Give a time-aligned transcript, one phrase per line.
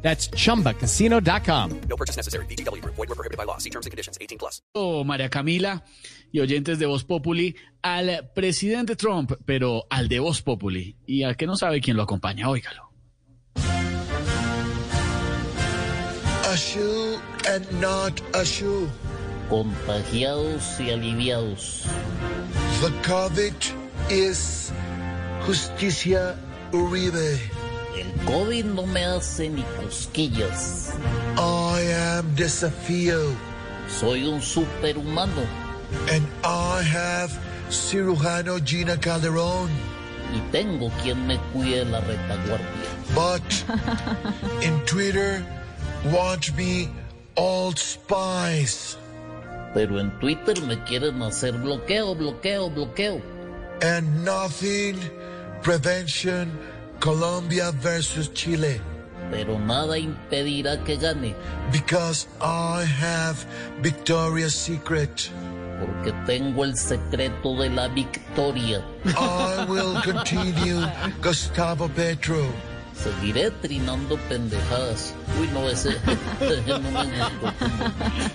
[0.00, 1.80] That's chumbacasino.com.
[1.88, 2.46] No purchase necessary.
[2.46, 2.82] BGW.
[2.82, 3.58] Void were prohibited by law.
[3.58, 4.16] See terms and conditions.
[4.20, 4.62] 18 plus.
[4.74, 5.84] Oh, María Camila
[6.32, 11.36] y oyentes de Voz Populi al presidente Trump, pero al de Voz Populi y al
[11.36, 12.90] que no sabe quién lo acompaña, óigalo.
[16.50, 18.88] A shoe and not a shoe.
[19.48, 21.84] contagiados y aliviados.
[22.80, 23.54] The COVID
[24.10, 24.72] is
[25.46, 26.36] Justicia
[26.72, 27.38] Uribe.
[27.98, 30.92] El COVID no me hace ni cosquillas.
[31.36, 31.82] I
[32.16, 33.34] am Desafío.
[33.88, 35.42] Soy un superhumano
[36.12, 37.32] And I have
[37.70, 39.70] Cirujano Gina Calderón.
[40.34, 42.66] y tengo quien me cuide la retaguardia.
[43.14, 43.42] But
[44.62, 45.42] in Twitter,
[46.12, 46.88] watch me
[47.36, 48.96] Old Spice.
[49.74, 53.20] Pero en Twitter me quieren hacer bloqueo, bloqueo, bloqueo.
[53.82, 54.98] And nothing
[55.62, 56.58] prevention
[57.00, 58.80] Colombia versus Chile.
[59.30, 61.34] Pero nada impedirá que gane,
[61.70, 63.44] Because I have
[63.82, 65.30] Victoria's Secret.
[65.80, 68.82] porque tengo el secreto de la victoria.
[69.04, 70.84] I will continue
[71.22, 72.48] Gustavo Petro.
[72.94, 75.14] Seguiré trinando pendejadas.
[75.40, 75.90] Uy, no, ese,
[76.40, 77.52] ese no me gustó.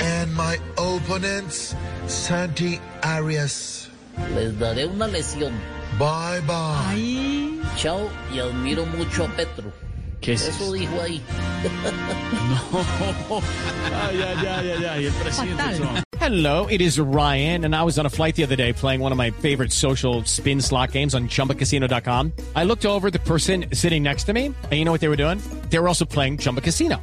[0.00, 1.74] And my opponents,
[2.06, 3.88] Santi Arias.
[4.36, 5.52] Les daré una lesión.
[5.98, 7.76] Bye bye.
[7.76, 9.72] Chao y admiro mucho a Petro.
[10.20, 10.72] ¿Qué es Eso eso?
[10.72, 11.20] dijo ahí.
[12.48, 13.40] no.
[13.92, 15.98] Ay, ay, ay, ay, ay, el presidente Trump.
[16.18, 19.12] Hello, it is Ryan, and I was on a flight the other day playing one
[19.12, 22.32] of my favorite social spin slot games on chumbacasino.com.
[22.56, 25.08] I looked over at the person sitting next to me, and you know what they
[25.08, 25.38] were doing?
[25.68, 27.02] They were also playing Chumba Casino.